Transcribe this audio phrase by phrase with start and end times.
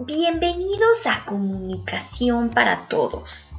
[0.00, 3.52] Bienvenidos a Comunicación para Todos,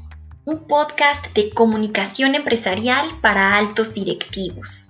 [0.43, 4.89] un podcast de comunicación empresarial para altos directivos.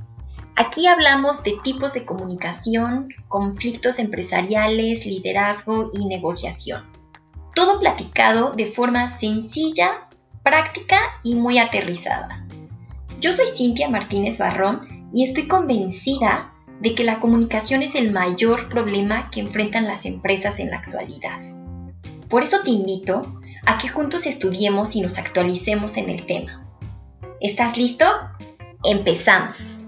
[0.55, 6.83] Aquí hablamos de tipos de comunicación, conflictos empresariales, liderazgo y negociación.
[7.53, 10.09] Todo platicado de forma sencilla,
[10.41, 12.43] práctica y muy aterrizada.
[13.21, 18.69] Yo soy Cintia Martínez Barrón y estoy convencida de que la comunicación es el mayor
[18.69, 21.39] problema que enfrentan las empresas en la actualidad.
[22.29, 26.65] Por eso te invito a que juntos estudiemos y nos actualicemos en el tema.
[27.39, 28.05] ¿Estás listo?
[28.83, 29.79] Empezamos.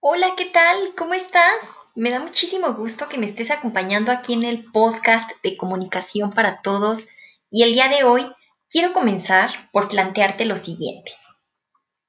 [0.00, 0.94] Hola, ¿qué tal?
[0.96, 1.54] ¿Cómo estás?
[1.94, 6.60] Me da muchísimo gusto que me estés acompañando aquí en el podcast de comunicación para
[6.60, 7.06] todos
[7.50, 8.26] y el día de hoy
[8.68, 11.12] quiero comenzar por plantearte lo siguiente.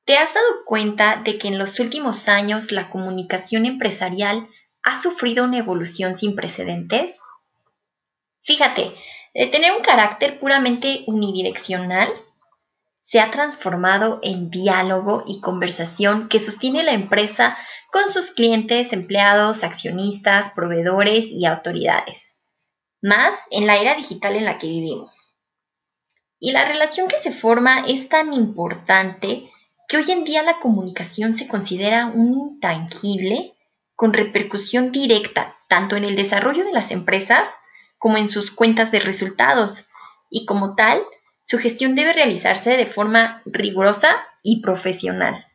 [0.06, 4.48] ¿Te has dado cuenta de que en los últimos años la comunicación empresarial
[4.84, 7.18] ha sufrido una evolución sin precedentes?
[8.44, 8.94] Fíjate,
[9.34, 12.10] de tener un carácter puramente unidireccional,
[13.02, 17.58] se ha transformado en diálogo y conversación que sostiene la empresa
[17.92, 22.36] con sus clientes, empleados, accionistas, proveedores y autoridades.
[23.02, 25.36] Más en la era digital en la que vivimos.
[26.40, 29.50] Y la relación que se forma es tan importante
[29.88, 33.56] que hoy en día la comunicación se considera un intangible
[33.96, 37.50] con repercusión directa tanto en el desarrollo de las empresas
[37.98, 39.86] como en sus cuentas de resultados,
[40.30, 41.02] y como tal,
[41.42, 45.46] su gestión debe realizarse de forma rigurosa y profesional.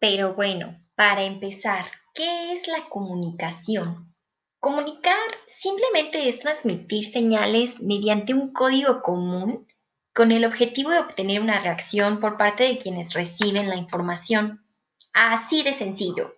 [0.00, 4.14] Pero bueno, para empezar, ¿qué es la comunicación?
[4.58, 9.66] Comunicar simplemente es transmitir señales mediante un código común
[10.14, 14.64] con el objetivo de obtener una reacción por parte de quienes reciben la información.
[15.12, 16.34] Así de sencillo.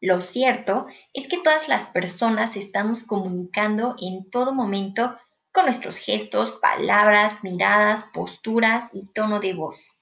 [0.00, 5.18] Lo cierto es que todas las personas estamos comunicando en todo momento
[5.52, 9.96] con nuestros gestos, palabras, miradas, posturas y tono de voz.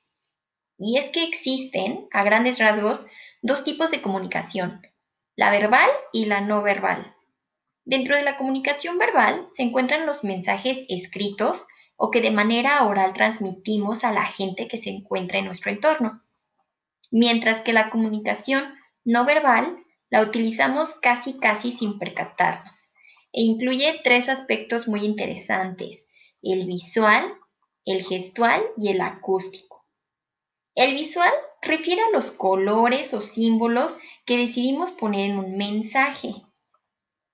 [0.79, 3.07] Y es que existen, a grandes rasgos,
[3.43, 4.81] dos tipos de comunicación,
[5.37, 7.15] la verbal y la no verbal.
[7.85, 11.67] Dentro de la comunicación verbal se encuentran los mensajes escritos
[12.05, 16.21] o que de manera oral transmitimos a la gente que se encuentra en nuestro entorno.
[17.13, 18.65] Mientras que la comunicación
[19.05, 19.77] no verbal
[20.11, 22.93] la utilizamos casi casi sin percatarnos
[23.33, 26.05] e incluye tres aspectos muy interesantes,
[26.43, 27.35] el visual,
[27.85, 29.87] el gestual y el acústico.
[30.75, 33.97] El visual refiere a los colores o símbolos
[34.27, 36.35] que decidimos poner en un mensaje.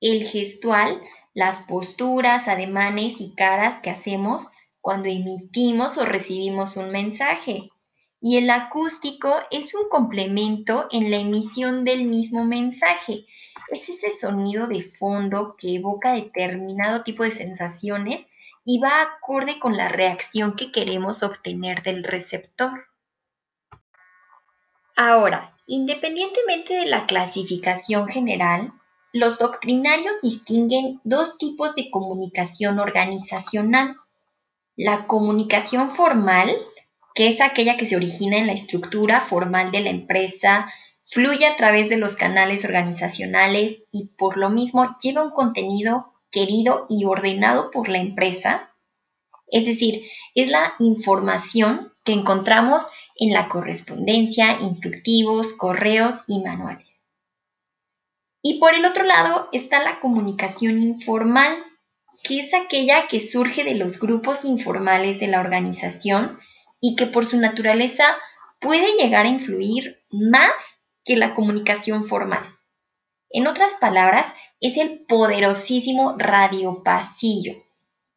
[0.03, 1.01] El gestual,
[1.33, 4.47] las posturas, ademanes y caras que hacemos
[4.81, 7.71] cuando emitimos o recibimos un mensaje.
[8.21, 13.27] Y el acústico es un complemento en la emisión del mismo mensaje.
[13.71, 18.27] Es ese sonido de fondo que evoca determinado tipo de sensaciones
[18.65, 22.87] y va acorde con la reacción que queremos obtener del receptor.
[24.97, 28.73] Ahora, independientemente de la clasificación general,
[29.13, 33.97] los doctrinarios distinguen dos tipos de comunicación organizacional
[34.79, 36.57] la comunicación formal,
[37.13, 40.73] que es aquella que se origina en la estructura formal de la empresa,
[41.05, 46.87] fluye a través de los canales organizacionales y por lo mismo lleva un contenido querido
[46.89, 48.71] y ordenado por la empresa.
[49.49, 50.05] Es decir,
[50.37, 52.85] es la información que encontramos
[53.17, 57.03] en la correspondencia, instructivos, correos y manuales.
[58.43, 61.57] Y por el otro lado está la comunicación informal,
[62.29, 66.39] que es aquella que surge de los grupos informales de la organización
[66.79, 68.05] y que por su naturaleza
[68.61, 70.53] puede llegar a influir más
[71.07, 72.47] que la comunicación formal.
[73.31, 74.27] En otras palabras,
[74.61, 77.55] es el poderosísimo radiopasillo.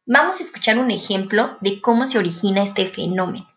[0.04, 3.48] Vamos a escuchar un ejemplo de cómo se origina este fenómeno.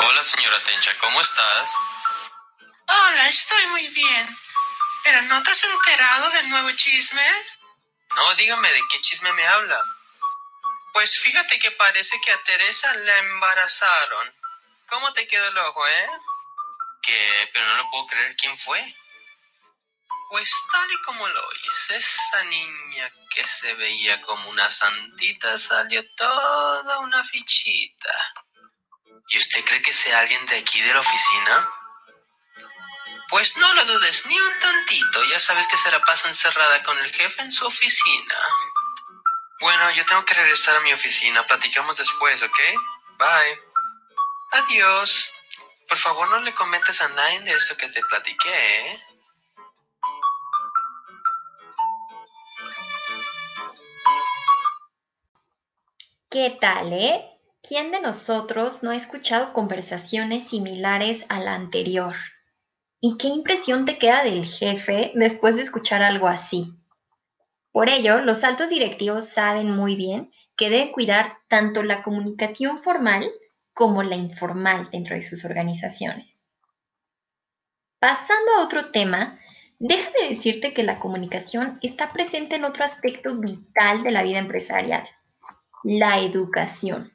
[0.00, 1.87] Hola señora Tencha, ¿cómo estás?
[2.90, 4.38] Hola, estoy muy bien.
[5.04, 7.22] ¿Pero no te has enterado del nuevo chisme?
[8.16, 9.78] No, dígame, ¿de qué chisme me habla?
[10.94, 14.34] Pues fíjate que parece que a Teresa la embarazaron.
[14.88, 16.08] ¿Cómo te quedó el ojo, eh?
[17.02, 17.50] ¿Qué?
[17.52, 18.34] Pero no lo puedo creer.
[18.36, 18.96] ¿Quién fue?
[20.30, 26.02] Pues tal y como lo oyes, esa niña que se veía como una santita salió
[26.14, 28.34] toda una fichita.
[29.28, 31.70] ¿Y usted cree que sea alguien de aquí de la oficina?
[33.28, 36.96] Pues no lo dudes ni un tantito, ya sabes que se la pasa encerrada con
[36.98, 38.34] el jefe en su oficina.
[39.60, 42.58] Bueno, yo tengo que regresar a mi oficina, platicamos después, ¿ok?
[43.18, 43.60] Bye.
[44.52, 45.32] Adiós.
[45.88, 49.02] Por favor, no le comentes a nadie de esto que te platiqué, ¿eh?
[56.30, 57.24] ¿Qué tal, eh?
[57.62, 62.14] ¿Quién de nosotros no ha escuchado conversaciones similares a la anterior?
[63.00, 66.74] ¿Y qué impresión te queda del jefe después de escuchar algo así?
[67.70, 73.30] Por ello, los altos directivos saben muy bien que deben cuidar tanto la comunicación formal
[73.72, 76.40] como la informal dentro de sus organizaciones.
[78.00, 79.38] Pasando a otro tema,
[79.78, 84.38] deja de decirte que la comunicación está presente en otro aspecto vital de la vida
[84.38, 85.08] empresarial,
[85.84, 87.12] la educación,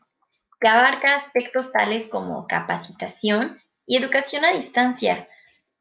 [0.62, 5.28] que abarca aspectos tales como capacitación y educación a distancia.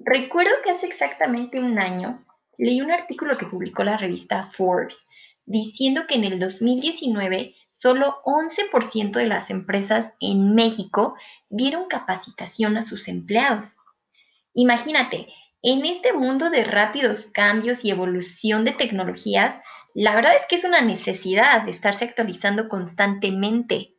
[0.05, 2.25] Recuerdo que hace exactamente un año
[2.59, 5.07] leí un artículo que publicó la revista Forbes
[5.45, 11.15] diciendo que en el 2019 solo 11% de las empresas en México
[11.51, 13.77] dieron capacitación a sus empleados.
[14.55, 15.29] Imagínate,
[15.63, 19.61] en este mundo de rápidos cambios y evolución de tecnologías,
[19.95, 23.95] la verdad es que es una necesidad de estarse actualizando constantemente.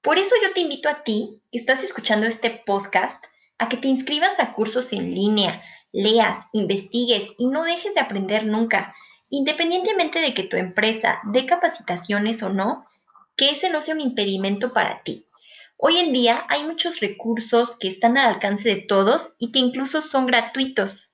[0.00, 3.24] Por eso yo te invito a ti, que estás escuchando este podcast,
[3.62, 5.62] a que te inscribas a cursos en línea,
[5.92, 8.92] leas, investigues y no dejes de aprender nunca,
[9.30, 12.88] independientemente de que tu empresa dé capacitaciones o no,
[13.36, 15.28] que ese no sea un impedimento para ti.
[15.76, 20.02] Hoy en día hay muchos recursos que están al alcance de todos y que incluso
[20.02, 21.12] son gratuitos.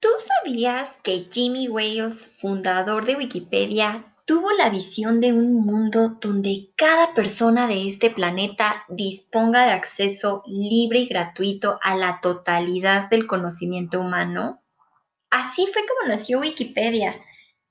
[0.00, 6.70] ¿Tú sabías que Jimmy Wales, fundador de Wikipedia, tuvo la visión de un mundo donde
[6.76, 13.26] cada persona de este planeta disponga de acceso libre y gratuito a la totalidad del
[13.26, 14.62] conocimiento humano?
[15.30, 17.16] Así fue como nació Wikipedia.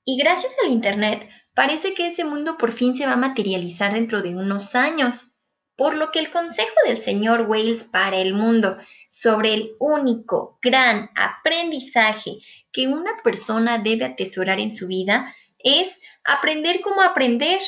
[0.04, 4.22] Y gracias al Internet parece que ese mundo por fin se va a materializar dentro
[4.22, 5.30] de unos años.
[5.76, 8.76] Por lo que el consejo del señor Wales para el mundo
[9.08, 12.38] sobre el único gran aprendizaje
[12.70, 15.34] que una persona debe atesorar en su vida
[15.64, 17.60] es aprender cómo aprender.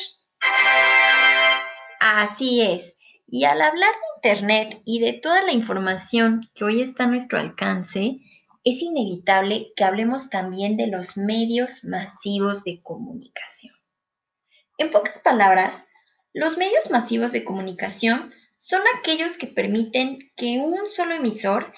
[1.99, 2.95] Así es.
[3.25, 7.39] Y al hablar de Internet y de toda la información que hoy está a nuestro
[7.39, 8.19] alcance,
[8.63, 13.73] es inevitable que hablemos también de los medios masivos de comunicación.
[14.77, 15.85] En pocas palabras,
[16.33, 21.73] los medios masivos de comunicación son aquellos que permiten que un solo emisor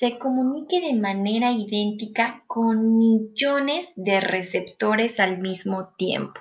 [0.00, 6.40] se comunique de manera idéntica con millones de receptores al mismo tiempo.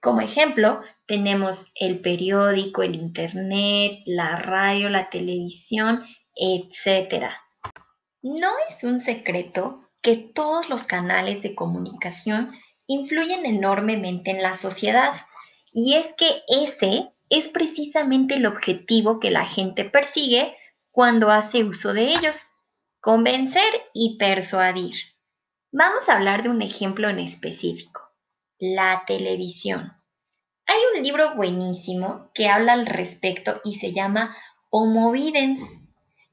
[0.00, 6.04] Como ejemplo, tenemos el periódico, el internet, la radio, la televisión,
[6.34, 7.26] etc.
[8.20, 12.50] No es un secreto que todos los canales de comunicación
[12.88, 15.12] influyen enormemente en la sociedad
[15.72, 20.56] y es que ese es precisamente el objetivo que la gente persigue
[20.92, 22.36] cuando hace uso de ellos,
[23.00, 24.94] convencer y persuadir.
[25.72, 28.12] Vamos a hablar de un ejemplo en específico,
[28.58, 29.94] la televisión.
[30.66, 34.36] Hay un libro buenísimo que habla al respecto y se llama
[34.68, 35.60] Homo Videns.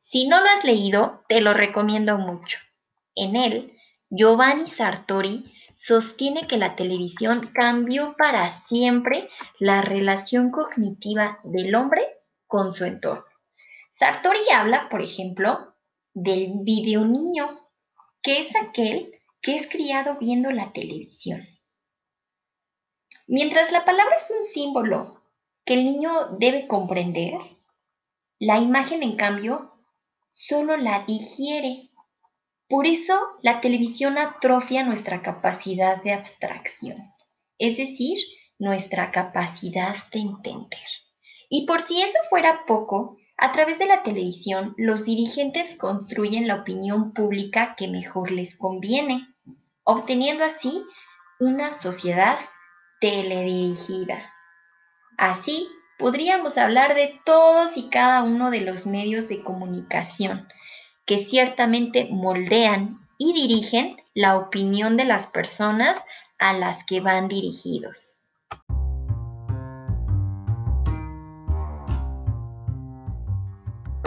[0.01, 2.59] Si no lo has leído, te lo recomiendo mucho.
[3.15, 3.77] En él,
[4.09, 12.05] Giovanni Sartori sostiene que la televisión cambió para siempre la relación cognitiva del hombre
[12.45, 13.28] con su entorno.
[13.99, 15.75] Sartori habla, por ejemplo,
[16.13, 17.69] del video niño,
[18.21, 21.45] que es aquel que es criado viendo la televisión.
[23.27, 25.21] Mientras la palabra es un símbolo
[25.65, 27.33] que el niño debe comprender,
[28.39, 29.73] la imagen, en cambio,
[30.31, 31.89] solo la digiere
[32.69, 37.11] por eso la televisión atrofia nuestra capacidad de abstracción,
[37.57, 38.17] es decir,
[38.59, 40.87] nuestra capacidad de entender.
[41.49, 46.55] Y por si eso fuera poco, a través de la televisión los dirigentes construyen la
[46.55, 49.27] opinión pública que mejor les conviene,
[49.83, 50.83] obteniendo así
[51.39, 52.37] una sociedad
[52.99, 54.33] teledirigida.
[55.17, 60.49] Así podríamos hablar de todos y cada uno de los medios de comunicación,
[61.05, 65.97] que ciertamente moldean y dirigen la opinión de las personas
[66.39, 68.18] a las que van dirigidos.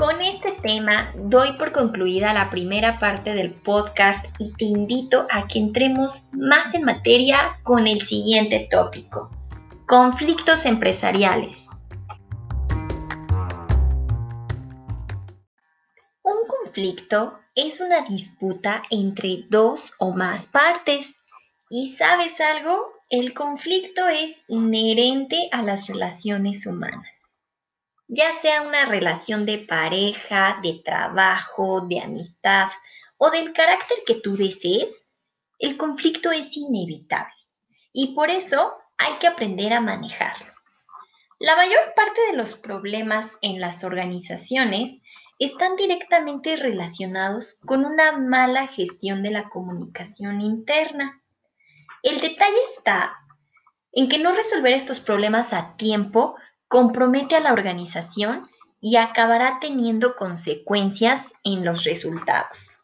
[0.02, 5.46] Con este tema doy por concluida la primera parte del podcast y te invito a
[5.46, 9.30] que entremos más en materia con el siguiente tópico,
[9.86, 11.68] conflictos empresariales.
[16.48, 21.14] conflicto es una disputa entre dos o más partes
[21.70, 27.11] Y sabes algo, el conflicto es inherente a las relaciones humanas.
[28.14, 32.68] Ya sea una relación de pareja, de trabajo, de amistad
[33.16, 34.92] o del carácter que tú desees,
[35.58, 37.32] el conflicto es inevitable
[37.90, 40.52] y por eso hay que aprender a manejarlo.
[41.38, 45.00] La mayor parte de los problemas en las organizaciones
[45.38, 51.22] están directamente relacionados con una mala gestión de la comunicación interna.
[52.02, 53.16] El detalle está
[53.90, 56.36] en que no resolver estos problemas a tiempo
[56.72, 58.48] compromete a la organización
[58.80, 62.78] y acabará teniendo consecuencias en los resultados.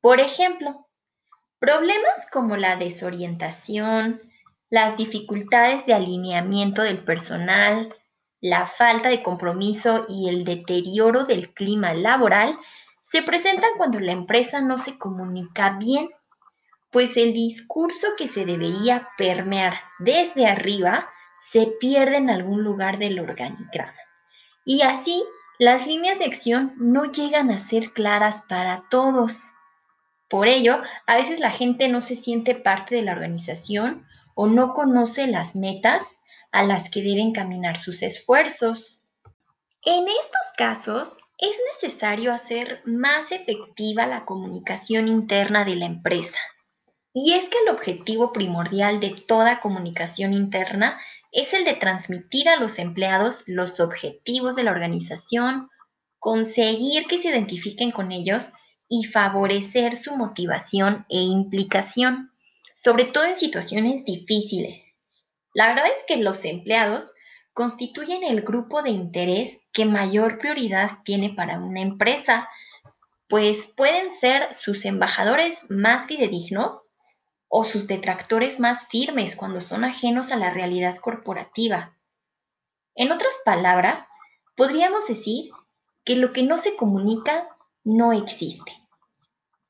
[0.00, 0.86] Por ejemplo,
[1.58, 4.22] problemas como la desorientación,
[4.70, 7.92] las dificultades de alineamiento del personal,
[8.40, 12.56] la falta de compromiso y el deterioro del clima laboral
[13.02, 16.10] se presentan cuando la empresa no se comunica bien
[16.92, 21.08] pues el discurso que se debería permear desde arriba
[21.50, 23.94] se pierde en algún lugar del organigrama.
[24.64, 25.22] Y así
[25.58, 29.38] las líneas de acción no llegan a ser claras para todos.
[30.28, 34.72] Por ello, a veces la gente no se siente parte de la organización o no
[34.72, 36.04] conoce las metas
[36.50, 39.00] a las que deben caminar sus esfuerzos.
[39.82, 46.38] En estos casos, es necesario hacer más efectiva la comunicación interna de la empresa
[47.16, 51.00] y es que el objetivo primordial de toda comunicación interna
[51.34, 55.68] es el de transmitir a los empleados los objetivos de la organización,
[56.20, 58.44] conseguir que se identifiquen con ellos
[58.88, 62.30] y favorecer su motivación e implicación,
[62.76, 64.94] sobre todo en situaciones difíciles.
[65.54, 67.10] La verdad es que los empleados
[67.52, 72.48] constituyen el grupo de interés que mayor prioridad tiene para una empresa,
[73.28, 76.83] pues pueden ser sus embajadores más fidedignos
[77.56, 81.96] o sus detractores más firmes cuando son ajenos a la realidad corporativa.
[82.96, 84.04] En otras palabras,
[84.56, 85.52] podríamos decir
[86.04, 87.46] que lo que no se comunica
[87.84, 88.72] no existe.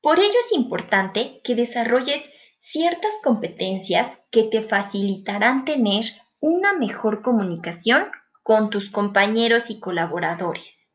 [0.01, 2.27] Por ello es importante que desarrolles
[2.57, 6.05] ciertas competencias que te facilitarán tener
[6.39, 8.07] una mejor comunicación
[8.41, 10.89] con tus compañeros y colaboradores.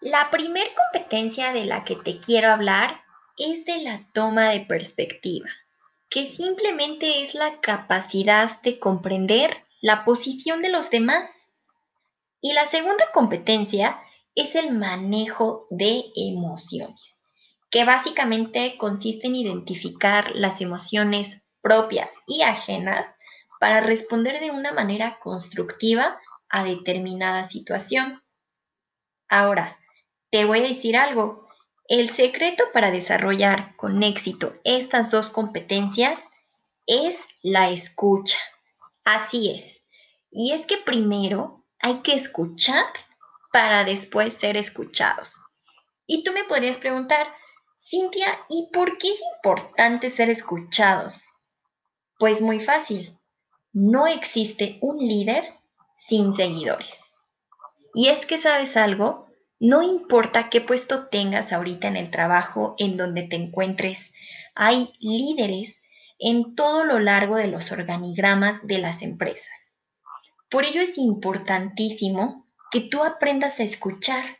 [0.00, 3.02] La primer competencia de la que te quiero hablar
[3.38, 5.48] es de la toma de perspectiva,
[6.10, 11.30] que simplemente es la capacidad de comprender la posición de los demás.
[12.40, 14.00] Y la segunda competencia
[14.34, 17.16] es el manejo de emociones,
[17.70, 23.08] que básicamente consiste en identificar las emociones propias y ajenas
[23.60, 26.18] para responder de una manera constructiva
[26.48, 28.22] a determinada situación.
[29.28, 29.78] Ahora,
[30.30, 31.47] te voy a decir algo,
[31.88, 36.18] el secreto para desarrollar con éxito estas dos competencias
[36.86, 38.38] es la escucha.
[39.04, 39.82] Así es.
[40.30, 42.84] Y es que primero hay que escuchar
[43.52, 45.32] para después ser escuchados.
[46.06, 47.26] Y tú me podrías preguntar,
[47.78, 51.24] Cintia, ¿y por qué es importante ser escuchados?
[52.18, 53.18] Pues muy fácil.
[53.72, 55.54] No existe un líder
[55.96, 56.94] sin seguidores.
[57.94, 59.27] Y es que sabes algo,
[59.60, 64.12] no importa qué puesto tengas ahorita en el trabajo en donde te encuentres,
[64.54, 65.80] hay líderes
[66.18, 69.72] en todo lo largo de los organigramas de las empresas.
[70.48, 74.38] Por ello es importantísimo que tú aprendas a escuchar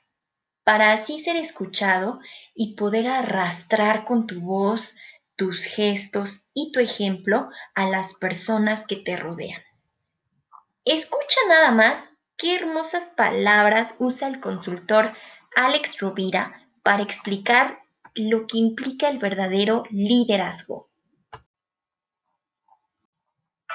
[0.65, 2.21] para así ser escuchado
[2.55, 4.95] y poder arrastrar con tu voz,
[5.35, 9.63] tus gestos y tu ejemplo a las personas que te rodean.
[10.85, 15.13] Escucha nada más Qué hermosas palabras usa el consultor
[15.57, 17.83] Alex Rovira para explicar
[18.15, 20.89] lo que implica el verdadero liderazgo.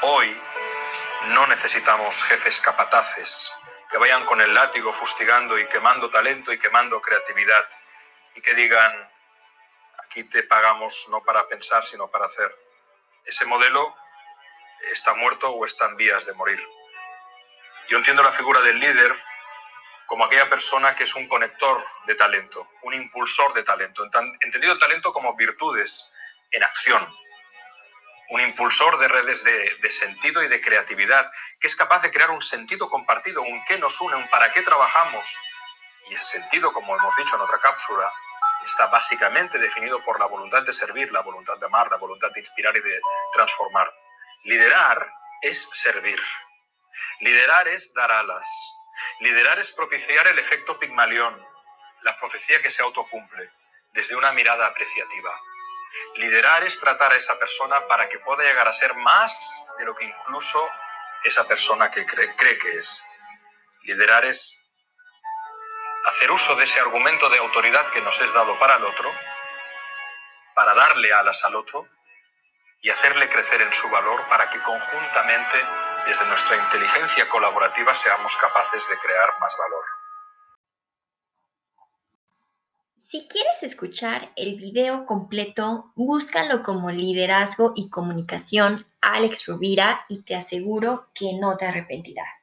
[0.01, 0.33] Hoy
[1.27, 3.51] no necesitamos jefes capataces
[3.91, 7.67] que vayan con el látigo fustigando y quemando talento y quemando creatividad
[8.33, 8.93] y que digan,
[10.05, 12.49] aquí te pagamos no para pensar, sino para hacer.
[13.25, 13.93] Ese modelo
[14.89, 16.65] está muerto o está en vías de morir.
[17.89, 19.13] Yo entiendo la figura del líder
[20.05, 24.03] como aquella persona que es un conector de talento, un impulsor de talento,
[24.41, 26.13] entendido talento como virtudes
[26.51, 27.07] en acción,
[28.29, 32.41] un impulsor de redes de, sentido y de creatividad, que es capaz de crear un
[32.41, 35.37] sentido compartido, un qué nos une, un para qué trabajamos.
[36.09, 38.11] Y ese sentido, como hemos dicho en otra cápsula,
[38.63, 42.39] está básicamente definido por la voluntad de servir, la voluntad de amar, la voluntad de
[42.39, 42.99] inspirar y de
[43.33, 43.91] transformar.
[44.43, 45.11] Liderar
[45.41, 46.21] es servir.
[47.19, 48.47] Liderar es dar alas.
[49.19, 51.45] Liderar es propiciar el efecto Pigmalión,
[52.01, 53.51] la profecía que se autocumple,
[53.91, 55.39] desde una mirada apreciativa.
[56.15, 59.95] Liderar es tratar a esa persona para que pueda llegar a ser más de lo
[59.95, 60.69] que incluso
[61.23, 63.05] esa persona que cree, cree que es.
[63.83, 64.63] Liderar es
[66.05, 69.13] hacer uso de ese argumento de autoridad que nos es dado para el otro,
[70.53, 71.87] para darle alas al otro
[72.81, 75.65] y hacerle crecer en su valor para que conjuntamente,
[76.05, 79.83] desde nuestra inteligencia colaborativa, seamos capaces de crear más valor.
[83.13, 90.35] Si quieres escuchar el video completo, búscalo como Liderazgo y Comunicación Alex Rubira y te
[90.35, 92.35] aseguro que no te arrepentirás.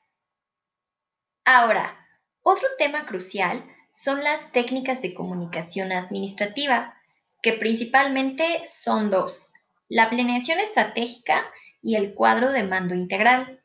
[1.45, 2.07] Ahora,
[2.43, 6.95] otro tema crucial son las técnicas de comunicación administrativa,
[7.43, 9.53] que principalmente son dos,
[9.89, 11.51] la planeación estratégica
[11.83, 13.61] y el cuadro de mando integral.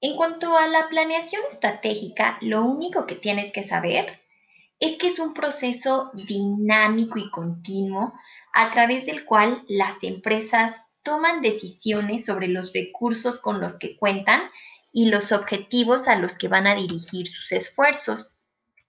[0.00, 4.20] En cuanto a la planeación estratégica, lo único que tienes que saber
[4.78, 8.12] es que es un proceso dinámico y continuo
[8.52, 14.42] a través del cual las empresas toman decisiones sobre los recursos con los que cuentan
[14.92, 18.36] y los objetivos a los que van a dirigir sus esfuerzos,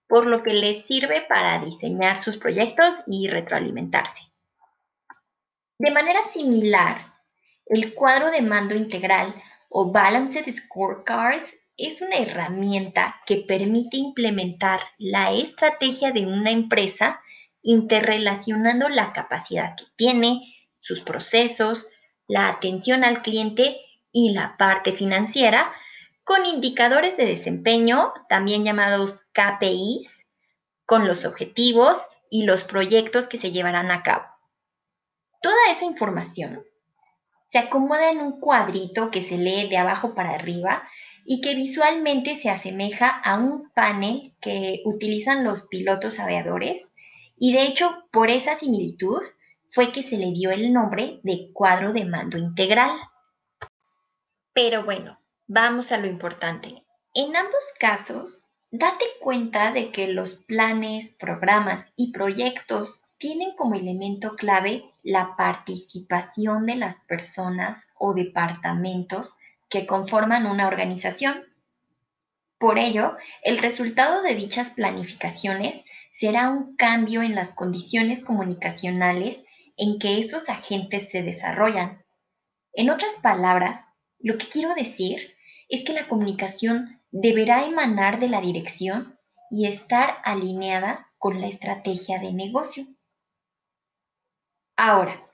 [0.08, 4.22] por lo que les sirve para diseñar sus proyectos y retroalimentarse.
[5.77, 7.07] De manera similar,
[7.69, 9.36] el cuadro de mando integral
[9.69, 11.43] o Balanced Scorecard
[11.75, 17.21] es una herramienta que permite implementar la estrategia de una empresa
[17.62, 20.41] interrelacionando la capacidad que tiene,
[20.79, 21.88] sus procesos,
[22.27, 23.77] la atención al cliente
[24.12, 25.71] y la parte financiera
[26.24, 30.25] con indicadores de desempeño, también llamados KPIs,
[30.86, 34.25] con los objetivos y los proyectos que se llevarán a cabo.
[35.41, 36.65] Toda esa información
[37.48, 40.88] se acomoda en un cuadrito que se lee de abajo para arriba
[41.25, 46.88] y que visualmente se asemeja a un panel que utilizan los pilotos aviadores
[47.38, 49.22] y de hecho por esa similitud
[49.70, 52.92] fue que se le dio el nombre de cuadro de mando integral.
[54.54, 56.84] Pero bueno, vamos a lo importante.
[57.13, 64.36] En ambos casos, date cuenta de que los planes, programas y proyectos tienen como elemento
[64.36, 69.36] clave la participación de las personas o departamentos
[69.70, 71.46] que conforman una organización.
[72.60, 79.38] Por ello, el resultado de dichas planificaciones será un cambio en las condiciones comunicacionales
[79.78, 82.04] en que esos agentes se desarrollan.
[82.74, 83.86] En otras palabras,
[84.20, 85.36] lo que quiero decir
[85.70, 89.17] es que la comunicación deberá emanar de la dirección
[89.50, 92.88] y estar alineada con la estrategia de negocio.
[94.78, 95.28] Ahora,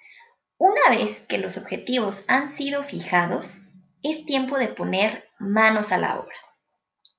[0.58, 3.60] una vez que los objetivos han sido fijados,
[4.02, 6.36] es tiempo de poner manos a la obra.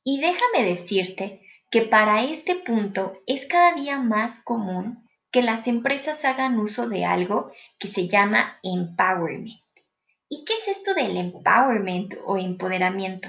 [0.02, 6.24] Y déjame decirte que para este punto es cada día más común que las empresas
[6.24, 9.60] hagan uso de algo que se llama empowerment.
[10.30, 13.28] ¿Y qué es esto del empowerment o empoderamiento?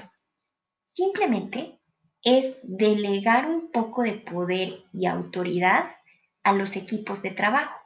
[0.92, 1.80] Simplemente
[2.22, 5.96] es delegar un poco de poder y autoridad
[6.42, 7.85] a los equipos de trabajo.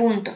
[0.00, 0.32] Punto.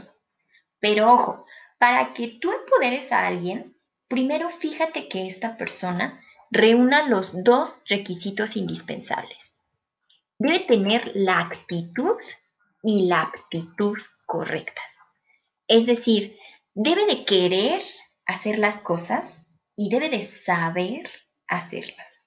[0.79, 1.47] Pero ojo,
[1.79, 3.75] para que tú empoderes a alguien,
[4.09, 9.39] primero fíjate que esta persona reúna los dos requisitos indispensables.
[10.39, 12.19] Debe tener la actitud
[12.83, 13.97] y la aptitud
[14.27, 14.85] correctas.
[15.67, 16.37] Es decir,
[16.75, 17.81] debe de querer
[18.27, 19.35] hacer las cosas
[19.77, 21.11] y debe de saber
[21.49, 22.23] hacerlas.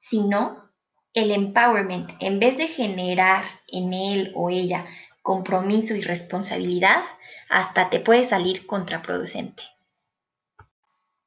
[0.00, 0.70] Si no,
[1.12, 4.86] el empowerment, en vez de generar en él o ella
[5.22, 7.02] compromiso y responsabilidad,
[7.48, 9.62] hasta te puede salir contraproducente.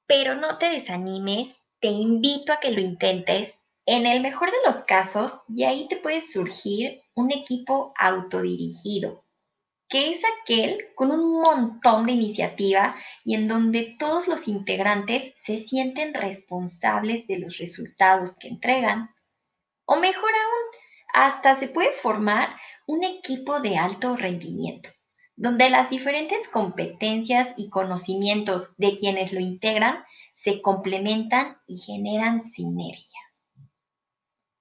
[0.07, 3.53] Pero no te desanimes, te invito a que lo intentes.
[3.85, 9.25] En el mejor de los casos, de ahí te puede surgir un equipo autodirigido,
[9.89, 15.57] que es aquel con un montón de iniciativa y en donde todos los integrantes se
[15.57, 19.13] sienten responsables de los resultados que entregan.
[19.85, 20.79] O mejor aún,
[21.13, 24.89] hasta se puede formar un equipo de alto rendimiento
[25.35, 33.19] donde las diferentes competencias y conocimientos de quienes lo integran se complementan y generan sinergia.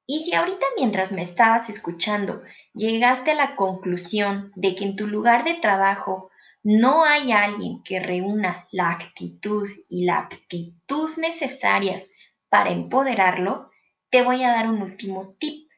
[0.06, 2.42] Y si ahorita mientras me estabas escuchando
[2.74, 6.30] llegaste a la conclusión de que en tu lugar de trabajo
[6.62, 12.06] no hay alguien que reúna la actitud y la aptitud necesarias
[12.48, 13.70] para empoderarlo,
[14.10, 15.70] te voy a dar un último tip.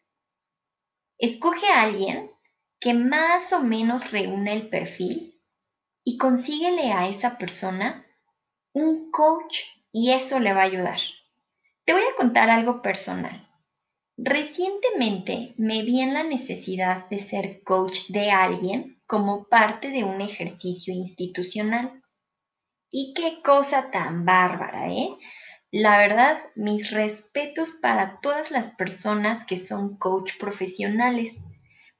[1.19, 2.34] Escoge a alguien
[2.85, 5.41] que más o menos reúna el perfil
[6.05, 8.05] y consíguele a esa persona
[8.75, 10.99] un coach y eso le va a ayudar.
[11.87, 13.49] Te voy a contar algo personal.
[14.19, 20.21] Recientemente me vi en la necesidad de ser coach de alguien como parte de un
[20.21, 22.03] ejercicio institucional.
[22.91, 25.09] Y qué cosa tan bárbara, ¿eh?
[25.71, 31.35] La verdad, mis respetos para todas las personas que son coach profesionales,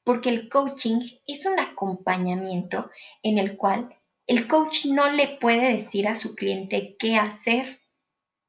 [0.05, 2.91] porque el coaching es un acompañamiento
[3.23, 7.81] en el cual el coach no le puede decir a su cliente qué hacer.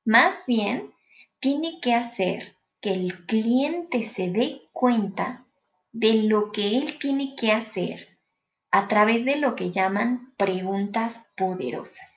[0.05, 0.93] Más bien,
[1.39, 5.45] tiene que hacer que el cliente se dé cuenta
[5.91, 8.19] de lo que él tiene que hacer
[8.71, 12.11] a través de lo que llaman preguntas poderosas.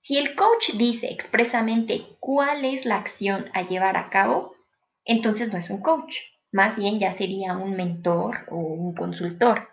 [0.00, 4.54] Si el coach dice expresamente cuál es la acción a llevar a cabo,
[5.04, 6.16] entonces no es un coach,
[6.52, 9.68] más bien ya sería un mentor o un consultor.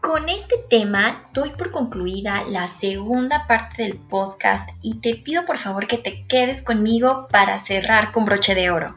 [0.00, 5.58] Con este tema doy por concluida la segunda parte del podcast y te pido por
[5.58, 8.96] favor que te quedes conmigo para cerrar con broche de oro.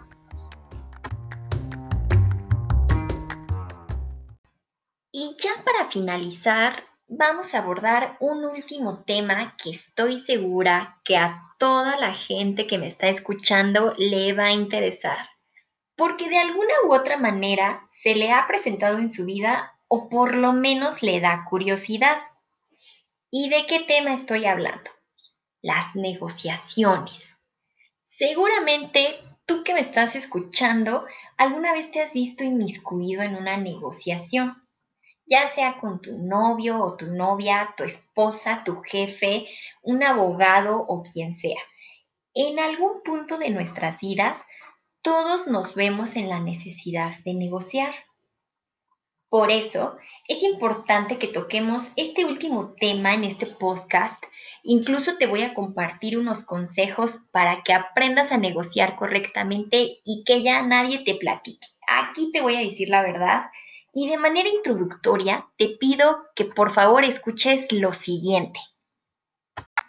[5.12, 11.42] Y ya para finalizar, vamos a abordar un último tema que estoy segura que a
[11.58, 15.30] toda la gente que me está escuchando le va a interesar,
[15.96, 20.36] porque de alguna u otra manera se le ha presentado en su vida o por
[20.36, 22.18] lo menos le da curiosidad.
[23.32, 24.90] ¿Y de qué tema estoy hablando?
[25.62, 27.36] Las negociaciones.
[28.10, 31.06] Seguramente tú que me estás escuchando,
[31.38, 34.65] alguna vez te has visto inmiscuido en una negociación,
[35.26, 39.48] ya sea con tu novio o tu novia, tu esposa, tu jefe,
[39.82, 41.60] un abogado o quien sea.
[42.34, 44.40] En algún punto de nuestras vidas,
[45.02, 47.94] todos nos vemos en la necesidad de negociar.
[49.30, 54.24] Por eso es importante que toquemos este último tema en este podcast.
[54.64, 60.42] Incluso te voy a compartir unos consejos para que aprendas a negociar correctamente y que
[60.42, 61.68] ya nadie te platique.
[61.88, 63.46] Aquí te voy a decir la verdad
[63.98, 68.60] y de manera introductoria te pido que por favor escuches lo siguiente.
[69.56, 69.86] Damas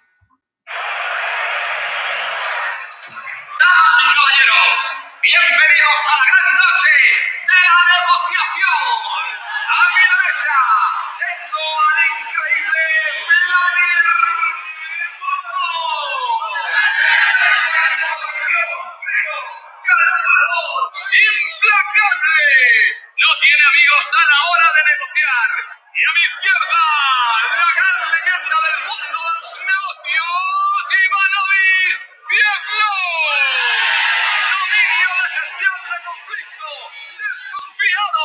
[3.98, 4.78] y caballeros,
[5.26, 6.94] bienvenidos a la gran noche
[7.50, 9.26] de la negociación.
[9.74, 10.54] A mi derecha
[11.18, 12.86] tengo al increíble
[13.42, 14.06] Vladimir
[19.82, 22.46] Calculador, implacable.
[23.16, 25.50] No tiene amigos a la hora de negociar.
[25.88, 26.82] Y a mi izquierda,
[27.56, 31.96] la gran leyenda del mundo de los negocios, Ivanovic
[32.28, 32.92] Vieglo.
[34.52, 36.68] Dominio de gestión de conflicto,
[37.16, 38.24] desconfiado,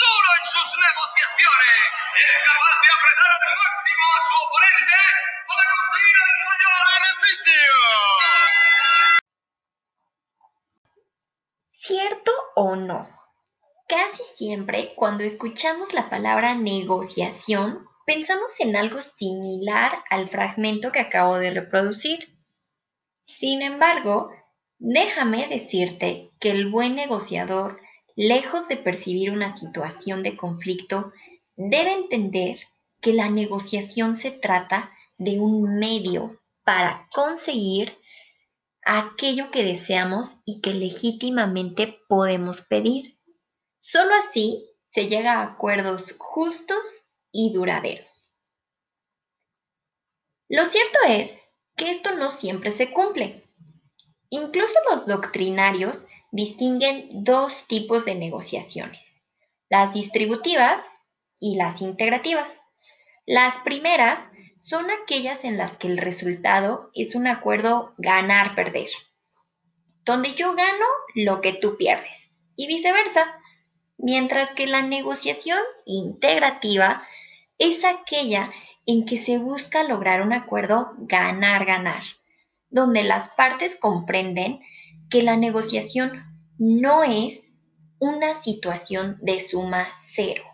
[0.00, 1.78] duro en sus negociaciones.
[2.16, 5.29] Es capaz de apretar al máximo a su oponente
[14.40, 21.50] siempre cuando escuchamos la palabra negociación, pensamos en algo similar al fragmento que acabo de
[21.50, 22.20] reproducir.
[23.20, 24.30] Sin embargo,
[24.78, 27.80] déjame decirte que el buen negociador,
[28.16, 31.12] lejos de percibir una situación de conflicto,
[31.56, 32.60] debe entender
[33.02, 37.98] que la negociación se trata de un medio para conseguir
[38.86, 43.19] aquello que deseamos y que legítimamente podemos pedir.
[43.80, 46.78] Solo así se llega a acuerdos justos
[47.32, 48.34] y duraderos.
[50.48, 51.32] Lo cierto es
[51.76, 53.48] que esto no siempre se cumple.
[54.28, 59.02] Incluso los doctrinarios distinguen dos tipos de negociaciones,
[59.68, 60.84] las distributivas
[61.40, 62.52] y las integrativas.
[63.26, 64.20] Las primeras
[64.56, 68.90] son aquellas en las que el resultado es un acuerdo ganar-perder,
[70.04, 73.39] donde yo gano lo que tú pierdes y viceversa
[74.02, 77.06] mientras que la negociación integrativa
[77.58, 78.50] es aquella
[78.86, 82.02] en que se busca lograr un acuerdo ganar-ganar,
[82.70, 84.60] donde las partes comprenden
[85.10, 86.24] que la negociación
[86.58, 87.44] no es
[87.98, 90.44] una situación de suma cero,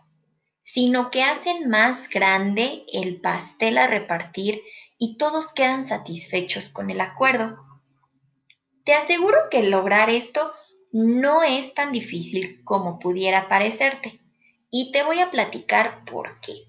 [0.62, 4.62] sino que hacen más grande el pastel a repartir
[4.98, 7.58] y todos quedan satisfechos con el acuerdo.
[8.84, 10.52] Te aseguro que lograr esto
[10.92, 14.20] no es tan difícil como pudiera parecerte.
[14.70, 16.64] Y te voy a platicar por qué.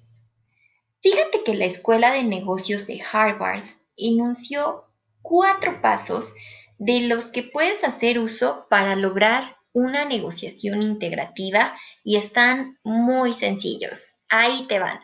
[1.02, 3.64] Fíjate que la Escuela de Negocios de Harvard
[3.96, 4.86] enunció
[5.22, 6.34] cuatro pasos
[6.78, 14.16] de los que puedes hacer uso para lograr una negociación integrativa y están muy sencillos.
[14.30, 15.00] Ahí te van.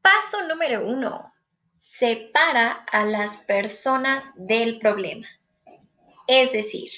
[0.00, 1.32] Paso número uno.
[1.74, 5.26] Separa a las personas del problema.
[6.26, 6.90] Es decir,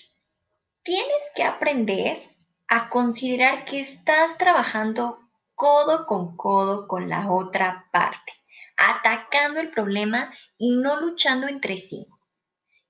[0.83, 2.23] tienes que aprender
[2.69, 5.19] a considerar que estás trabajando
[5.55, 8.33] codo con codo con la otra parte,
[8.77, 12.07] atacando el problema y no luchando entre sí.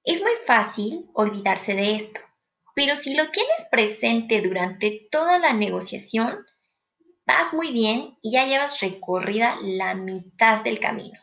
[0.05, 2.21] Es muy fácil olvidarse de esto,
[2.75, 6.47] pero si lo tienes presente durante toda la negociación,
[7.27, 11.19] vas muy bien y ya llevas recorrida la mitad del camino.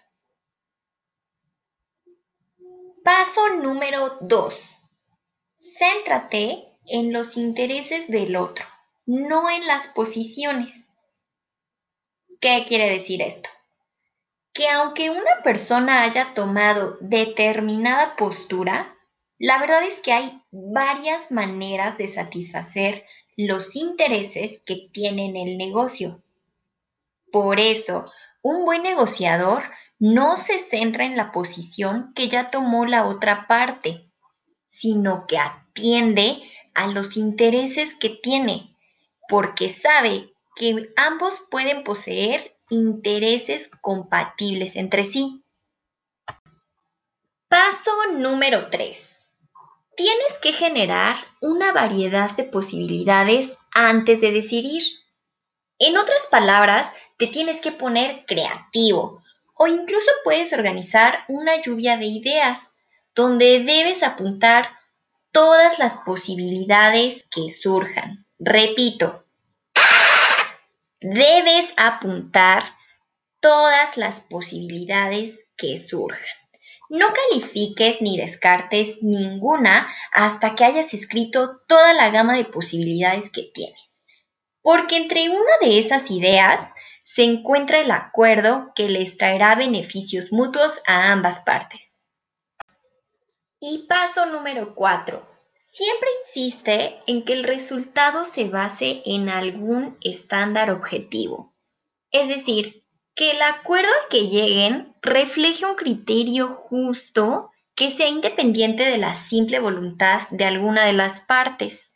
[3.04, 4.79] Paso número 2.
[5.80, 8.66] Céntrate en los intereses del otro,
[9.06, 10.74] no en las posiciones.
[12.42, 13.50] ¿Qué quiere decir esto?
[14.52, 18.94] Que aunque una persona haya tomado determinada postura,
[19.38, 23.06] la verdad es que hay varias maneras de satisfacer
[23.38, 26.22] los intereses que tiene el negocio.
[27.32, 28.04] Por eso,
[28.42, 29.64] un buen negociador
[29.98, 34.09] no se centra en la posición que ya tomó la otra parte,
[34.80, 36.42] sino que atiende
[36.74, 38.78] a los intereses que tiene,
[39.28, 45.44] porque sabe que ambos pueden poseer intereses compatibles entre sí.
[47.50, 49.28] Paso número 3.
[49.98, 54.84] Tienes que generar una variedad de posibilidades antes de decidir.
[55.78, 59.22] En otras palabras, te tienes que poner creativo
[59.56, 62.72] o incluso puedes organizar una lluvia de ideas
[63.20, 64.70] donde debes apuntar
[65.34, 68.26] todas las posibilidades que surjan.
[68.40, 69.26] Repito,
[71.02, 72.64] debes apuntar
[73.42, 76.38] todas las posibilidades que surjan.
[76.88, 83.52] No califiques ni descartes ninguna hasta que hayas escrito toda la gama de posibilidades que
[83.54, 83.82] tienes.
[84.62, 86.72] Porque entre una de esas ideas
[87.04, 91.89] se encuentra el acuerdo que les traerá beneficios mutuos a ambas partes.
[93.62, 95.22] Y paso número 4.
[95.66, 101.54] Siempre insiste en que el resultado se base en algún estándar objetivo.
[102.10, 108.86] Es decir, que el acuerdo al que lleguen refleje un criterio justo que sea independiente
[108.86, 111.92] de la simple voluntad de alguna de las partes.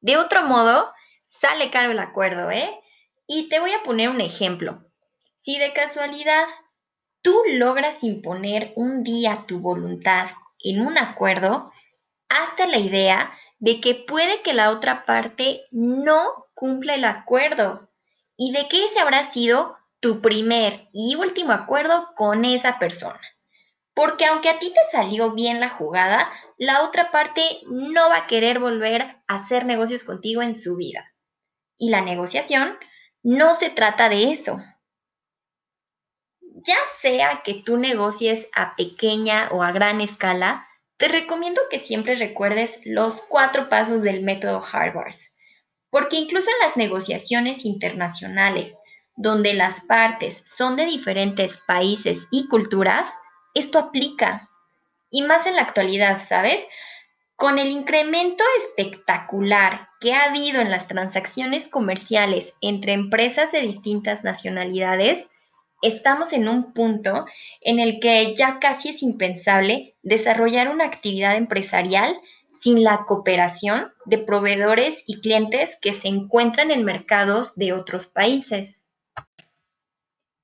[0.00, 0.92] De otro modo,
[1.26, 2.70] sale caro el acuerdo, ¿eh?
[3.26, 4.84] Y te voy a poner un ejemplo.
[5.34, 6.46] Si de casualidad
[7.22, 10.28] tú logras imponer un día tu voluntad
[10.62, 11.72] en un acuerdo,
[12.28, 17.90] hasta la idea de que puede que la otra parte no cumpla el acuerdo
[18.36, 23.20] y de que ese habrá sido tu primer y último acuerdo con esa persona.
[23.94, 28.26] Porque aunque a ti te salió bien la jugada, la otra parte no va a
[28.26, 31.12] querer volver a hacer negocios contigo en su vida.
[31.76, 32.78] Y la negociación
[33.22, 34.60] no se trata de eso.
[36.64, 40.66] Ya sea que tú negocies a pequeña o a gran escala,
[40.96, 45.14] te recomiendo que siempre recuerdes los cuatro pasos del método Harvard,
[45.90, 48.74] porque incluso en las negociaciones internacionales,
[49.14, 53.08] donde las partes son de diferentes países y culturas,
[53.54, 54.48] esto aplica.
[55.10, 56.60] Y más en la actualidad, ¿sabes?
[57.36, 64.24] Con el incremento espectacular que ha habido en las transacciones comerciales entre empresas de distintas
[64.24, 65.28] nacionalidades,
[65.82, 67.26] estamos en un punto
[67.60, 72.18] en el que ya casi es impensable desarrollar una actividad empresarial
[72.60, 78.84] sin la cooperación de proveedores y clientes que se encuentran en mercados de otros países.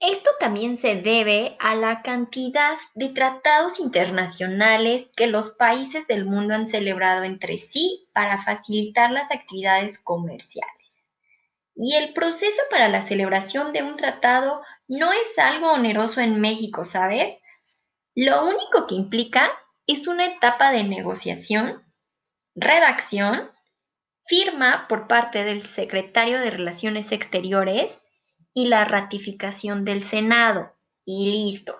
[0.00, 6.54] Esto también se debe a la cantidad de tratados internacionales que los países del mundo
[6.54, 10.74] han celebrado entre sí para facilitar las actividades comerciales.
[11.74, 16.84] Y el proceso para la celebración de un tratado no es algo oneroso en México,
[16.84, 17.38] ¿sabes?
[18.14, 19.50] Lo único que implica
[19.86, 21.82] es una etapa de negociación,
[22.54, 23.50] redacción,
[24.26, 28.00] firma por parte del secretario de Relaciones Exteriores
[28.54, 30.72] y la ratificación del Senado.
[31.04, 31.78] Y listo.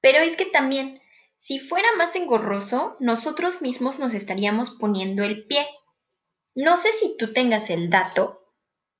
[0.00, 1.02] Pero es que también,
[1.36, 5.66] si fuera más engorroso, nosotros mismos nos estaríamos poniendo el pie.
[6.54, 8.39] No sé si tú tengas el dato,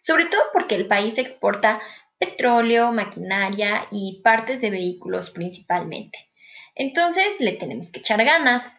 [0.00, 1.80] Sobre todo porque el país exporta
[2.18, 6.30] petróleo, maquinaria y partes de vehículos principalmente.
[6.74, 8.70] Entonces le tenemos que echar ganas.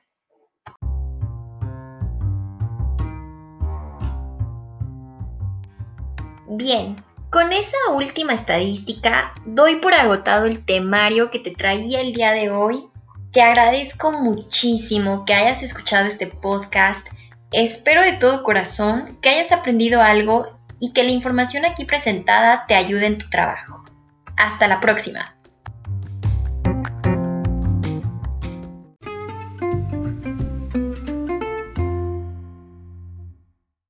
[6.50, 6.96] Bien,
[7.32, 12.50] con esa última estadística, doy por agotado el temario que te traía el día de
[12.50, 12.90] hoy.
[13.32, 17.06] Te agradezco muchísimo que hayas escuchado este podcast
[17.52, 22.76] Espero de todo corazón que hayas aprendido algo y que la información aquí presentada te
[22.76, 23.86] ayude en tu trabajo.
[24.36, 25.37] Hasta la próxima.